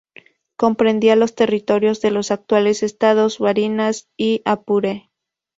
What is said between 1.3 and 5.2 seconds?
territorios de los actuales estados Barinas y Apure.